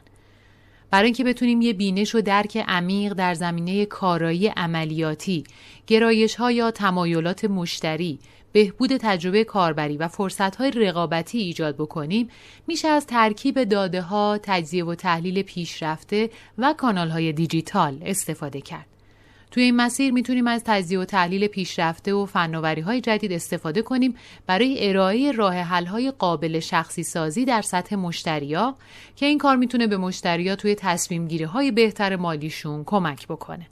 [0.90, 5.44] برای اینکه بتونیم یه بینش و درک عمیق در زمینه کارایی عملیاتی،
[5.86, 8.18] گرایش ها یا تمایلات مشتری،
[8.56, 12.28] بهبود تجربه کاربری و فرصتهای رقابتی ایجاد بکنیم
[12.66, 18.86] میشه از ترکیب داده ها، تجزیه و تحلیل پیشرفته و کانال های دیجیتال استفاده کرد.
[19.50, 24.14] توی این مسیر می‌تونیم از تجزیه و تحلیل پیشرفته و فناوری های جدید استفاده کنیم
[24.46, 28.76] برای ارائه راه حل های قابل شخصی سازی در سطح مشتریا
[29.16, 33.66] که این کار می‌تونه به مشتریا توی تصمیم گیری های بهتر مالیشون کمک بکنه.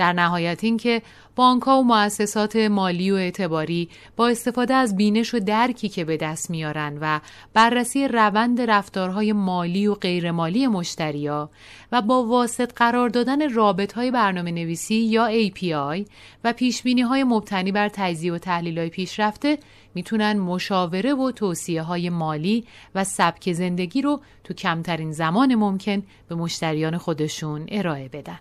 [0.00, 1.02] در نهایت اینکه
[1.36, 6.50] بانکها و مؤسسات مالی و اعتباری با استفاده از بینش و درکی که به دست
[6.50, 7.20] میارن و
[7.54, 11.50] بررسی روند رفتارهای مالی و غیرمالی مشتریا
[11.92, 16.08] و با واسط قرار دادن رابط های برنامه نویسی یا API
[16.44, 19.58] و پیش های مبتنی بر تجزیه و تحلیل های پیشرفته
[19.94, 26.34] می‌تونن مشاوره و توصیه های مالی و سبک زندگی رو تو کمترین زمان ممکن به
[26.34, 28.38] مشتریان خودشون ارائه بدن.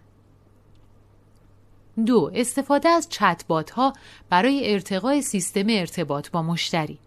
[2.05, 3.93] دو استفاده از چتبات ها
[4.29, 6.99] برای ارتقای سیستم ارتباط با مشتری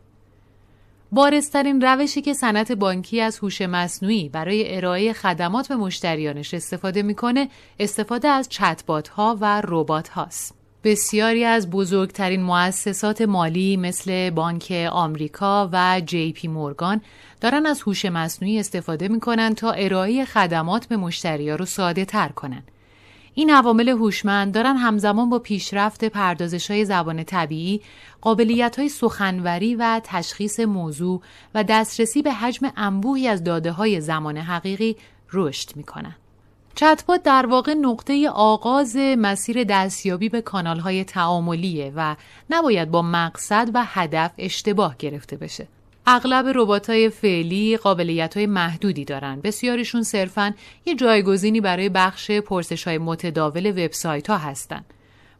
[1.13, 7.49] بارسترین روشی که صنعت بانکی از هوش مصنوعی برای ارائه خدمات به مشتریانش استفاده می‌کنه
[7.81, 15.69] استفاده از چتبات ها و ربات هاست بسیاری از بزرگترین مؤسسات مالی مثل بانک آمریکا
[15.73, 17.01] و جی پی مورگان
[17.41, 22.63] دارن از هوش مصنوعی استفاده می‌کنن تا ارائه خدمات به مشتریا رو ساده تر کنن.
[23.35, 27.81] این عوامل هوشمند دارن همزمان با پیشرفت پردازش های زبان طبیعی،
[28.21, 31.23] قابلیت های سخنوری و تشخیص موضوع
[31.55, 34.97] و دسترسی به حجم انبوهی از داده های زمان حقیقی
[35.33, 36.17] رشد می‌کنن.
[36.75, 40.43] چتبات در واقع نقطه آغاز مسیر دستیابی به
[40.85, 42.17] های تعاملیه و
[42.51, 45.69] نباید با مقصد و هدف اشتباه گرفته بشه.
[46.07, 46.57] اغلب
[46.89, 47.75] های فعلی
[48.35, 49.41] های محدودی دارن.
[49.41, 50.55] بسیاریشون صرفاً
[50.87, 52.31] یه جایگزینی برای بخش
[52.87, 54.85] های متداول وبسایت ها هستن.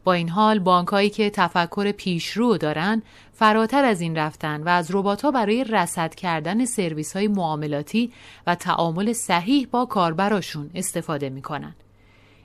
[0.03, 3.01] با این حال بانکهایی که تفکر پیشرو دارن
[3.33, 4.91] فراتر از این رفتن و از
[5.23, 8.11] ها برای رصد کردن سرویس های معاملاتی
[8.47, 11.75] و تعامل صحیح با کاربراشون استفاده می‌کنن.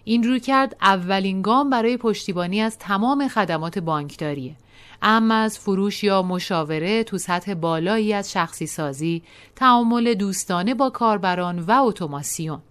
[0.04, 4.54] این رو کرد اولین گام برای پشتیبانی از تمام خدمات بانکداریه.
[5.02, 9.22] اما از فروش یا مشاوره تو سطح بالایی از شخصی سازی،
[9.56, 12.62] تعامل دوستانه با کاربران و اتوماسیون.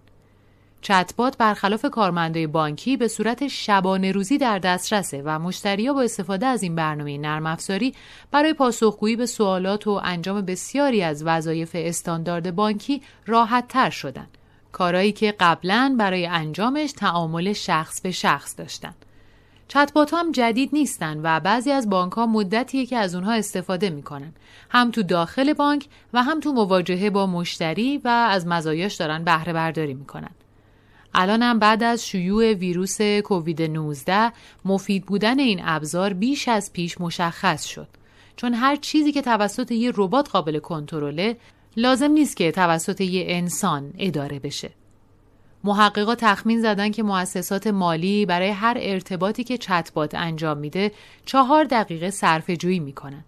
[0.80, 6.62] چتبات برخلاف کارمندای بانکی به صورت شبانه روزی در دسترسه و مشتریا با استفاده از
[6.62, 7.94] این برنامه نرم افزاری
[8.30, 14.26] برای پاسخگویی به سوالات و انجام بسیاری از وظایف استاندارد بانکی راحت تر شدن.
[14.72, 18.94] کارایی که قبلا برای انجامش تعامل شخص به شخص داشتن.
[19.68, 24.32] چتبات هم جدید نیستن و بعضی از بانک ها مدتیه که از اونها استفاده می‌کنن.
[24.70, 29.52] هم تو داخل بانک و هم تو مواجهه با مشتری و از مزایاش دارن بهره
[29.52, 30.30] برداری می‌کنن.
[31.14, 34.32] الانم بعد از شیوع ویروس کووید 19
[34.64, 37.88] مفید بودن این ابزار بیش از پیش مشخص شد
[38.36, 41.36] چون هر چیزی که توسط یه ربات قابل کنترله
[41.76, 44.70] لازم نیست که توسط یه انسان اداره بشه
[45.64, 50.92] محققا تخمین زدن که مؤسسات مالی برای هر ارتباطی که چتبات انجام میده
[51.26, 53.24] چهار دقیقه صرفه جویی می‌کنن.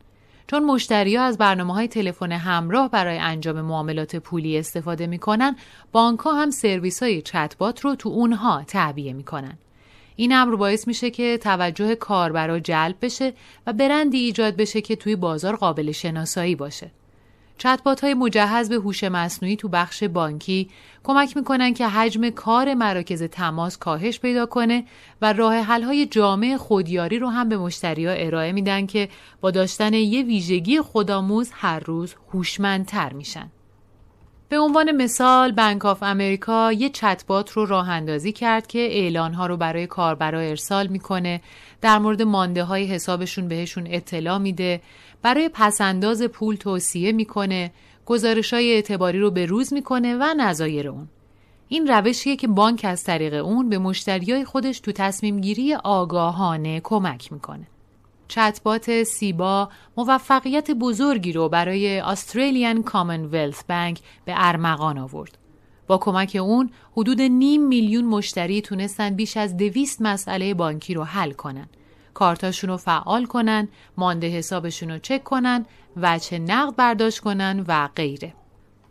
[0.47, 5.57] چون مشتری از برنامه های تلفن همراه برای انجام معاملات پولی استفاده می‌کنن
[5.93, 9.59] بانک ها هم سرویس های چتبات رو تو اونها تعبیه می‌کنن.
[10.17, 13.33] این امر باعث میشه که توجه کاربرا جلب بشه
[13.67, 16.91] و برندی ایجاد بشه که توی بازار قابل شناسایی باشه.
[17.61, 20.69] چتبات های مجهز به هوش مصنوعی تو بخش بانکی
[21.05, 24.85] کمک می‌کنن که حجم کار مراکز تماس کاهش پیدا کنه
[25.23, 29.09] و راه حل های جامع خودیاری رو هم به مشتری ها ارائه میدن که
[29.41, 33.51] با داشتن یه ویژگی خودآموز هر روز هوشمندتر میشن.
[34.49, 39.47] به عنوان مثال بنک آف امریکا یه چتبات رو راه اندازی کرد که اعلان ها
[39.47, 41.41] رو برای کاربرا ارسال می‌کنه
[41.81, 44.81] در مورد مانده های حسابشون بهشون اطلاع میده
[45.23, 47.73] برای پسنداز پول توصیه می‌کنه
[48.07, 51.09] گزارش های اعتباری رو به روز می‌کنه و نظایر اون
[51.69, 57.33] این روشیه که بانک از طریق اون به مشتریای خودش تو تصمیم گیری آگاهانه کمک
[57.33, 57.67] می‌کنه
[58.29, 65.39] چتبات سیبا موفقیت بزرگی رو برای استرالیان کامنولث بانک به ارمغان آورد.
[65.87, 71.33] با کمک اون حدود نیم میلیون مشتری تونستن بیش از دویست مسئله بانکی رو حل
[71.33, 71.69] کنن.
[72.21, 78.35] کارتاشون رو فعال کنن، مانده حسابشون رو چک کنن، وچه نقد برداشت کنن و غیره.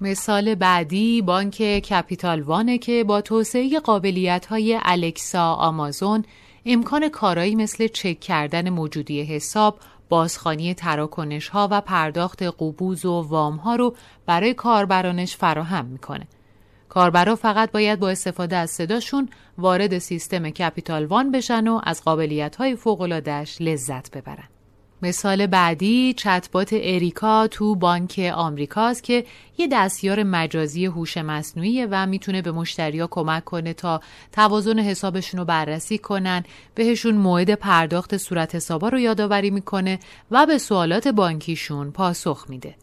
[0.01, 6.25] مثال بعدی بانک کپیتال وانه که با توسعه قابلیت های الکسا آمازون
[6.65, 13.55] امکان کارایی مثل چک کردن موجودی حساب، بازخانی تراکنش ها و پرداخت قبوز و وام
[13.55, 16.27] ها رو برای کاربرانش فراهم می‌کنه.
[16.89, 22.55] کاربرا فقط باید با استفاده از صداشون وارد سیستم کپیتال وان بشن و از قابلیت
[22.55, 22.75] های
[23.61, 24.47] لذت ببرن.
[25.01, 29.25] مثال بعدی چتبات اریکا تو بانک آمریکاست که
[29.57, 35.45] یه دستیار مجازی هوش مصنوعی و می‌تونه به مشتریا کمک کنه تا توازن حسابشون رو
[35.45, 36.43] بررسی کنن
[36.75, 39.99] بهشون موعد پرداخت صورت حسابا رو یادآوری می‌کنه
[40.31, 42.75] و به سوالات بانکیشون پاسخ میده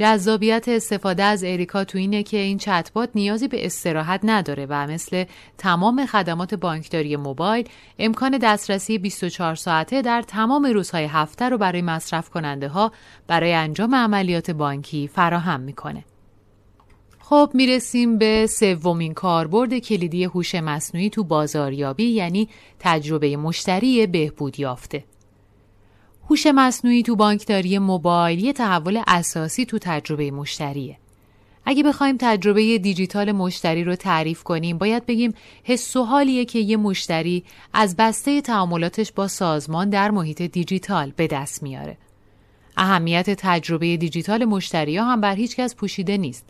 [0.00, 5.24] جذابیت استفاده از اریکا تو اینه که این چتبات نیازی به استراحت نداره و مثل
[5.58, 12.30] تمام خدمات بانکداری موبایل امکان دسترسی 24 ساعته در تمام روزهای هفته رو برای مصرف
[12.30, 12.92] کننده ها
[13.26, 16.04] برای انجام عملیات بانکی فراهم می‌کنه.
[17.18, 25.04] خب می‌رسیم به سومین کاربرد کلیدی هوش مصنوعی تو بازاریابی یعنی تجربه مشتری بهبود یافته.
[26.30, 30.96] هوش مصنوعی تو بانکداری موبایل یه تحول اساسی تو تجربه مشتریه.
[31.64, 36.76] اگه بخوایم تجربه دیجیتال مشتری رو تعریف کنیم باید بگیم حس و حالیه که یه
[36.76, 41.96] مشتری از بسته تعاملاتش با سازمان در محیط دیجیتال به دست میاره.
[42.76, 46.44] اهمیت تجربه دیجیتال مشتری ها هم بر هیچ کس پوشیده نیست.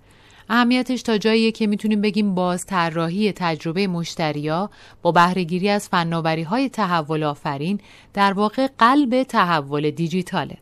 [0.52, 4.70] اهمیتش تا جاییه که می‌تونیم بگیم باز طراحی تجربه مشتریا
[5.02, 7.80] با بهرهگیری از فناوری های تحول آفرین
[8.14, 10.56] در واقع قلب تحول دیجیتاله.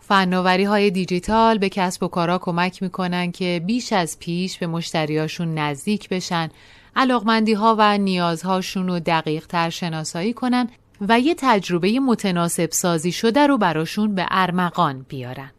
[0.00, 5.54] فناوری های دیجیتال به کسب و کارها کمک می‌کنن که بیش از پیش به مشتریاشون
[5.54, 6.48] نزدیک بشن،
[6.96, 10.68] علاقمندی ها و نیازهاشون رو دقیق تر شناسایی کنن
[11.08, 15.50] و یه تجربه متناسب سازی شده رو براشون به ارمغان بیارن.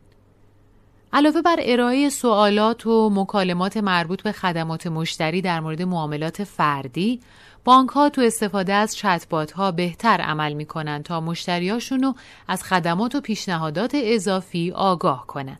[1.14, 7.20] علاوه بر ارائه سوالات و مکالمات مربوط به خدمات مشتری در مورد معاملات فردی،
[7.64, 12.16] بانک ها تو استفاده از چتبات ها بهتر عمل می‌کنن تا مشتریاشون رو
[12.48, 15.60] از خدمات و پیشنهادات اضافی آگاه کنن.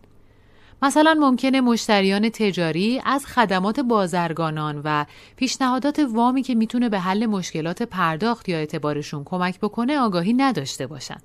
[0.82, 7.84] مثلا ممکنه مشتریان تجاری از خدمات بازرگانان و پیشنهادات وامی که می‌تونه به حل مشکلات
[7.84, 11.18] پرداخت یا اعتبارشون کمک بکنه آگاهی نداشته باشن.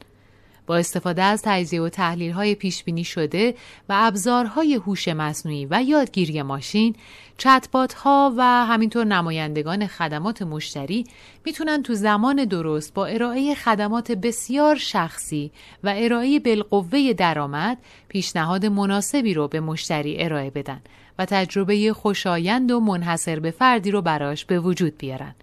[0.66, 3.54] با استفاده از تجزیه و تحلیل های پیش بینی شده
[3.88, 6.94] و ابزارهای هوش مصنوعی و یادگیری ماشین
[7.38, 11.04] چتبات ها و همینطور نمایندگان خدمات مشتری
[11.44, 15.50] می‌تونن تو زمان درست با ارائه خدمات بسیار شخصی
[15.84, 20.80] و ارائه بالقوه درآمد پیشنهاد مناسبی رو به مشتری ارائه بدن
[21.18, 25.34] و تجربه خوشایند و منحصر به فردی رو براش به وجود بیارن.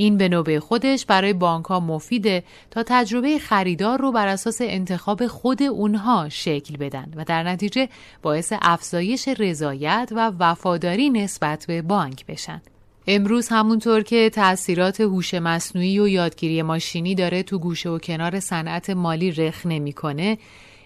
[0.00, 5.26] این به نوبه خودش برای بانک ها مفیده تا تجربه خریدار رو بر اساس انتخاب
[5.26, 7.88] خود اونها شکل بدن و در نتیجه
[8.22, 12.62] باعث افزایش رضایت و وفاداری نسبت به بانک بشن.
[13.06, 18.90] امروز همونطور که تاثیرات هوش مصنوعی و یادگیری ماشینی داره تو گوشه و کنار صنعت
[18.90, 20.38] مالی رخ نمی‌کنه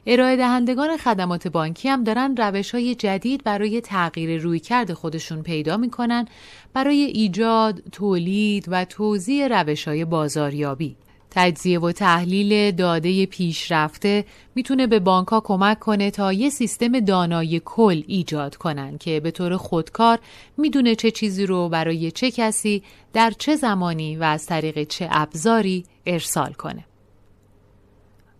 [0.06, 6.26] ارائه دهندگان خدمات بانکی هم دارن روش های جدید برای تغییر رویکرد خودشون پیدا می‌کنن
[6.72, 10.96] برای ایجاد، تولید و توزیع روش های بازاریابی.
[11.30, 14.24] تجزیه و تحلیل داده پیشرفته
[14.54, 19.30] می‌تونه به بانک ها کمک کنه تا یه سیستم دانای کل ایجاد کنن که به
[19.30, 20.18] طور خودکار
[20.56, 22.82] می‌دونه چه چیزی رو برای چه کسی
[23.12, 26.84] در چه زمانی و از طریق چه ابزاری ارسال کنه.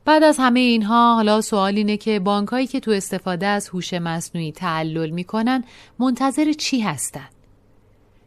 [0.05, 4.53] بعد از همه اینها حالا سوال اینه که بانکهایی که تو استفاده از هوش مصنوعی
[4.53, 5.65] تعلل می‌کنن
[5.99, 7.29] منتظر چی هستن؟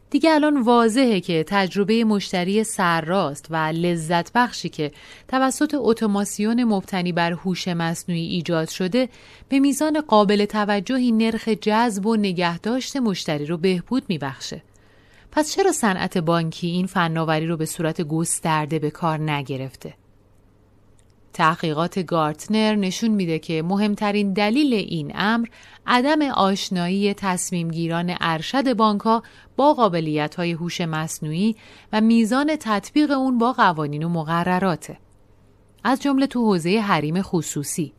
[0.09, 4.91] دیگه الان واضحه که تجربه مشتری سرراست و لذت بخشی که
[5.28, 9.09] توسط اتوماسیون مبتنی بر هوش مصنوعی ایجاد شده
[9.49, 14.61] به میزان قابل توجهی نرخ جذب و نگهداشت مشتری رو بهبود میبخشه.
[15.32, 19.93] پس چرا صنعت بانکی این فناوری رو به صورت گسترده به کار نگرفته؟
[21.38, 25.48] تحقیقات گارتنر نشون میده که مهمترین دلیل این امر
[25.88, 29.24] عدم آشنایی تصمیمگیران ارشد بانکها
[29.56, 31.56] با قابلیت های هوش مصنوعی
[31.94, 34.98] و میزان تطبیق اون با قوانین و مقرراته.
[35.84, 37.94] از جمله تو حوزه حریم خصوصی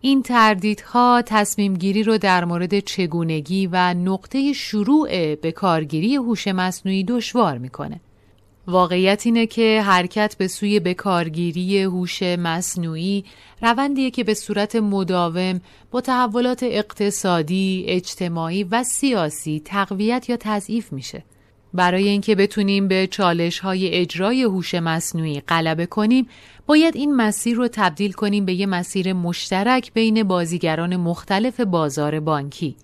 [0.00, 7.04] این تردیدها تصمیم گیری رو در مورد چگونگی و نقطه شروع به کارگیری هوش مصنوعی
[7.04, 8.00] دشوار می‌کنه.
[8.68, 13.24] واقعیت اینه که حرکت به سوی بکارگیری هوش مصنوعی
[13.62, 15.60] روندیه که به صورت مداوم
[15.90, 21.24] با تحولات اقتصادی، اجتماعی و سیاسی تقویت یا تضعیف میشه.
[21.74, 26.28] برای اینکه بتونیم به چالش های اجرای هوش مصنوعی غلبه کنیم،
[26.66, 32.76] باید این مسیر رو تبدیل کنیم به یه مسیر مشترک بین بازیگران مختلف بازار بانکی.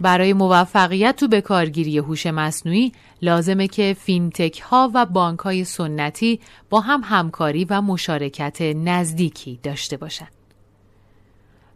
[0.00, 2.92] برای موفقیت تو به کارگیری هوش مصنوعی
[3.22, 6.40] لازمه که فینتک ها و بانک های سنتی
[6.70, 10.32] با هم همکاری و مشارکت نزدیکی داشته باشند.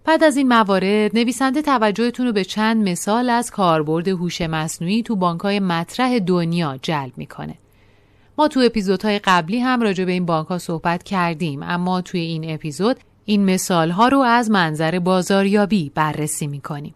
[0.05, 5.17] بعد از این موارد نویسنده توجهتون رو به چند مثال از کاربرد هوش مصنوعی تو
[5.17, 7.55] بانک های مطرح دنیا جلب می‌کنه.
[8.39, 12.55] ما تو اپیزودهای قبلی هم راجع به این بانک ها صحبت کردیم اما توی این
[12.55, 16.95] اپیزود این مثال ها رو از منظر بازاریابی بررسی می‌کنیم.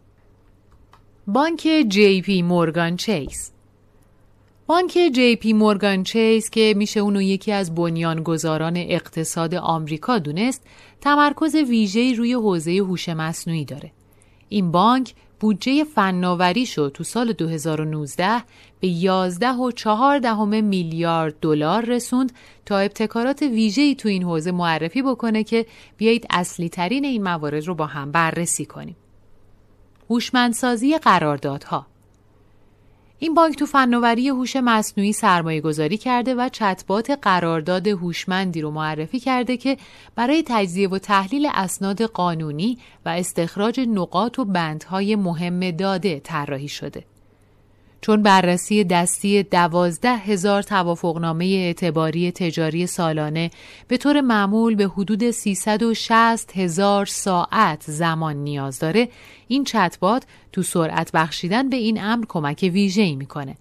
[1.29, 3.53] بانک جی پی مورگان چیز
[4.67, 10.63] بانک جی پی مورگان چیز که میشه اونو یکی از بنیانگذاران اقتصاد آمریکا دونست
[11.01, 13.93] تمرکز ویژه‌ای روی حوزه هوش مصنوعی داره.
[14.49, 18.43] این بانک بودجه فناوری شد تو سال 2019
[18.81, 22.33] به 11 و 4 دهم میلیارد دلار رسوند
[22.67, 25.67] تا ابتکارات ویژه‌ای تو این حوزه معرفی بکنه که
[25.97, 28.97] بیایید اصلی ترین این موارد رو با هم بررسی کنیم.
[30.11, 31.87] هوشمندسازی قراردادها
[33.19, 39.21] این بانک تو فناوری هوش مصنوعی سرمایه گذاری کرده و چتبات قرارداد هوشمندی رو معرفی
[39.21, 39.77] کرده که
[40.17, 47.05] برای تجزیه و تحلیل اسناد قانونی و استخراج نقاط و بندهای مهم داده طراحی شده.
[48.01, 53.51] چون بررسی دستی دوازده هزار توافقنامه اعتباری تجاری سالانه
[53.89, 59.09] به طور معمول به حدود 360 هزار ساعت زمان نیاز داره
[59.49, 63.57] این چتبات تو سرعت بخشیدن به این امر کمک ویژه‌ای می‌کنه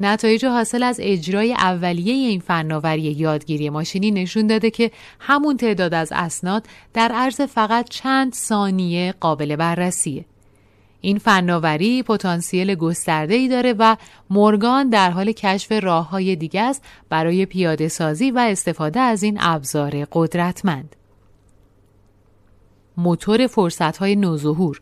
[0.00, 4.90] نتایج حاصل از اجرای اولیه این فناوری یادگیری ماشینی نشون داده که
[5.20, 10.24] همون تعداد از اسناد در عرض فقط چند ثانیه قابل بررسیه.
[11.00, 13.96] این فناوری پتانسیل گسترده داره و
[14.30, 19.38] مورگان در حال کشف راه های دیگه است برای پیاده سازی و استفاده از این
[19.40, 20.96] ابزار قدرتمند.
[22.96, 24.80] موتور فرصت های نوظهور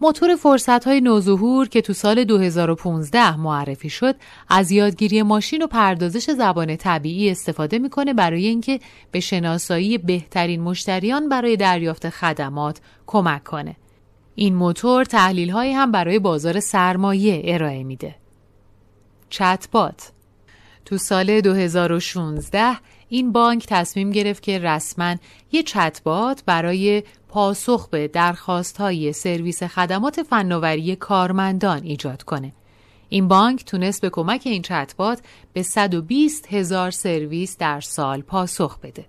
[0.00, 4.16] موتور فرصت های نوظهور که تو سال 2015 معرفی شد
[4.48, 8.80] از یادگیری ماشین و پردازش زبان طبیعی استفاده می‌کنه برای اینکه
[9.10, 13.76] به شناسایی بهترین مشتریان برای دریافت خدمات کمک کنه.
[14.34, 18.14] این موتور تحلیل هایی هم برای بازار سرمایه ارائه میده.
[19.30, 20.12] چتبات
[20.84, 22.76] تو سال 2016
[23.08, 25.16] این بانک تصمیم گرفت که رسما
[25.52, 32.52] یه چتبات برای پاسخ به درخواست های سرویس خدمات فناوری کارمندان ایجاد کنه.
[33.08, 35.20] این بانک تونست به کمک این چتبات
[35.52, 39.06] به 120 هزار سرویس در سال پاسخ بده.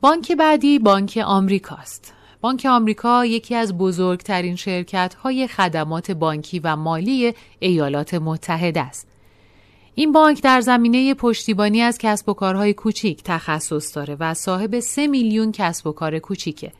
[0.00, 2.12] بانک بعدی بانک آمریکاست.
[2.40, 9.09] بانک آمریکا یکی از بزرگترین شرکت های خدمات بانکی و مالی ایالات متحده است.
[9.94, 15.06] این بانک در زمینه پشتیبانی از کسب و کارهای کوچیک تخصص داره و صاحب 3
[15.06, 16.72] میلیون کسب و کار کوچیکه.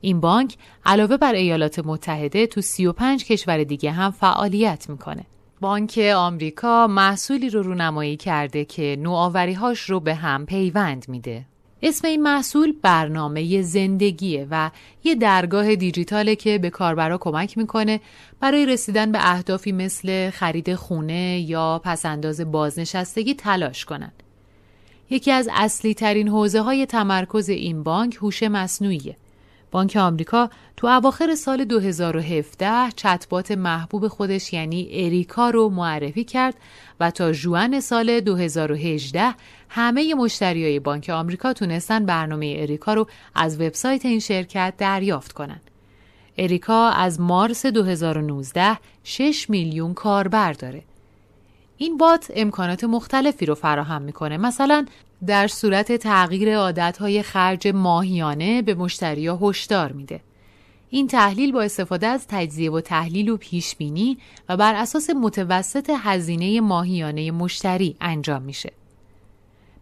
[0.00, 0.56] این بانک
[0.86, 5.26] علاوه بر ایالات متحده تو 35 کشور دیگه هم فعالیت می‌کنه.
[5.60, 11.44] بانک آمریکا محصولی رو رونمایی کرده که نوآوری‌هاش رو به هم پیوند میده.
[11.82, 14.70] اسم این محصول برنامه زندگیه و
[15.04, 18.00] یه درگاه دیجیتاله که به کاربرا کمک می‌کنه
[18.40, 24.22] برای رسیدن به اهدافی مثل خرید خونه یا پسنداز بازنشستگی تلاش کنند.
[25.10, 29.16] یکی از اصلی ترین حوزه های تمرکز این بانک هوش مصنوعیه.
[29.70, 36.54] بانک آمریکا تو اواخر سال 2017 چتبات محبوب خودش یعنی اریکا رو معرفی کرد
[37.00, 39.34] و تا جوان سال 2018
[39.72, 45.70] همه مشتریای بانک آمریکا تونستن برنامه اریکا رو از وبسایت این شرکت دریافت کنند.
[46.38, 50.82] اریکا از مارس 2019 6 میلیون کاربر داره.
[51.76, 54.36] این بات امکانات مختلفی رو فراهم می‌کنه.
[54.36, 54.86] مثلا
[55.26, 60.20] در صورت تغییر عادتهای خرج ماهیانه به مشتریا هشدار میده.
[60.90, 64.18] این تحلیل با استفاده از تجزیه و تحلیل و پیش بینی
[64.48, 68.79] و بر اساس متوسط هزینه ماهیانه مشتری انجام میشه.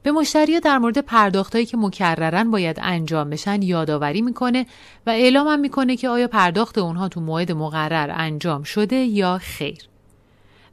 [0.03, 4.66] به مشتری در مورد پرداختهایی که مکررن باید انجام بشن یادآوری می‌کنه
[5.07, 9.78] و اعلام می‌کنه که آیا پرداخت اونها تو موعد مقرر انجام شده یا خیر.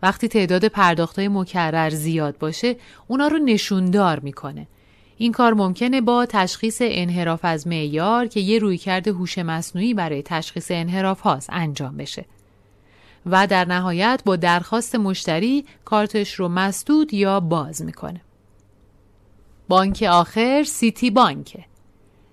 [0.03, 2.75] وقتی تعداد پرداختهای مکرر زیاد باشه
[3.07, 4.67] اونا رو نشوندار می‌کنه.
[5.17, 10.71] این کار ممکنه با تشخیص انحراف از معیار که یه رویکرد هوش مصنوعی برای تشخیص
[10.71, 12.25] انحراف هاست انجام بشه.
[13.25, 18.21] و در نهایت با درخواست مشتری کارتش رو مسدود یا باز می‌کنه.
[19.67, 21.65] بانک آخر سیتی بانکه.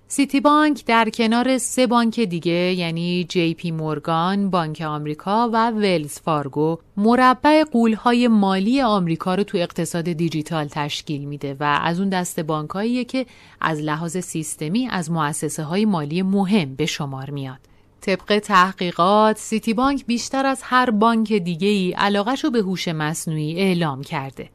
[0.07, 6.19] سیتی بانک در کنار سه بانک دیگه یعنی جی پی مورگان، بانک آمریکا و ولز
[6.19, 12.39] فارگو مربع غول‌های مالی آمریکا رو تو اقتصاد دیجیتال تشکیل میده و از اون دست
[12.39, 13.25] بانکاییه که
[13.61, 17.59] از لحاظ سیستمی از مؤسسه های مالی مهم به شمار میاد.
[18.01, 23.55] طبق تحقیقات سیتی بانک بیشتر از هر بانک دیگه ای علاقش رو به هوش مصنوعی
[23.55, 24.49] اعلام کرده.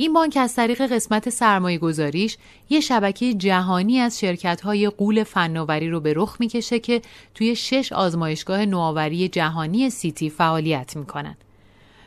[0.00, 2.36] این بانک از طریق قسمت سرمایه گذاریش
[2.70, 7.02] یه شبکه جهانی از شرکت های غول فناوری رو به رخ می‌کشه که
[7.34, 11.36] توی شش آزمایشگاه نوآوری جهانی سیتی فعالیت می‌کنن.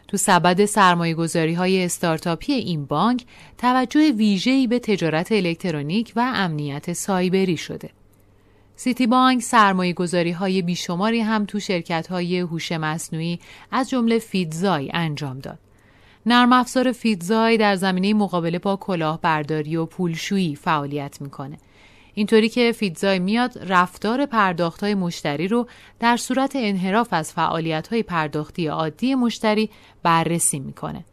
[0.08, 3.26] تو سبد سرمایه گذاری های استارتاپی این بانک
[3.58, 7.90] توجه ویژه‌ای به تجارت الکترونیک و امنیت سایبری شده.
[8.76, 13.40] سیتی بانک سرمایه گذاری های بیشماری هم تو شرکت های هوش مصنوعی
[13.72, 15.60] از جمله فیدزای انجام داد.
[16.26, 21.58] نرم افزار فیدزای در زمینه مقابله با کلاهبرداری و پولشویی فعالیت می‌کنه.
[22.14, 25.68] اینطوری که فیدزای میاد رفتار پرداخت های مشتری رو
[26.00, 29.70] در صورت انحراف از فعالیت های پرداختی عادی مشتری
[30.04, 31.06] بررسی می‌کنه.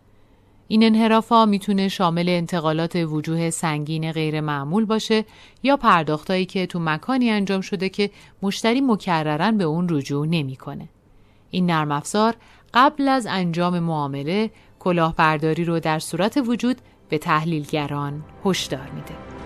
[0.69, 5.25] این انحراف ها می‌تونه شامل انتقالات وجوه سنگین غیر معمول باشه
[5.63, 8.11] یا پرداختهایی که تو مکانی انجام شده که
[8.43, 10.89] مشتری مکررن به اون رجوع نمی‌کنه.
[11.51, 12.35] این نرم افزار
[12.75, 14.51] قبل از انجام معامله
[14.81, 16.77] کلاهبرداری رو در صورت وجود
[17.09, 19.40] به تحلیلگران هشدار میده.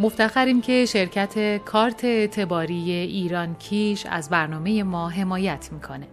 [0.00, 6.06] مفتخریم که شرکت کارت اعتباری ایران کیش از برنامه ما حمایت می‌کنه.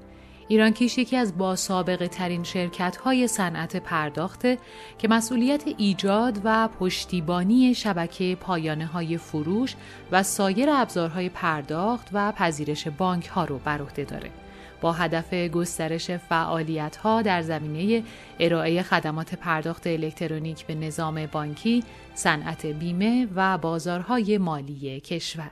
[0.48, 4.58] ایران کیش یکی از با سابقه ترین شرکت های صنعت پرداخته
[4.98, 9.76] که مسئولیت ایجاد و پشتیبانی شبکه پایانه های فروش
[10.12, 14.45] و سایر ابزارهای پرداخت و پذیرش بانک ها رو بر عهده داره.
[14.82, 18.04] با هدف گسترش فعالیت ها در زمینه
[18.40, 21.84] ارائه خدمات پرداخت الکترونیک به نظام بانکی،
[22.16, 25.52] صنعت بیمه و بازارهای مالی کشور.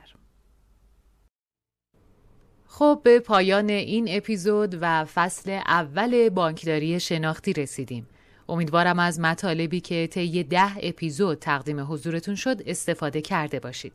[2.66, 8.06] خب به پایان این اپیزود و فصل اول بانکداری شناختی رسیدیم.
[8.48, 13.92] امیدوارم از مطالبی که طی ده اپیزود تقدیم حضورتون شد استفاده کرده باشید.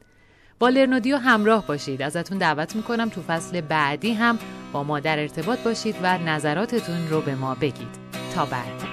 [0.59, 2.01] با لرنودیو همراه باشید.
[2.01, 4.39] ازتون دعوت می‌کنم تو فصل بعدی هم
[4.73, 7.99] با ما در ارتباط باشید و نظراتتون رو به ما بگید.
[8.35, 8.88] تا بعد.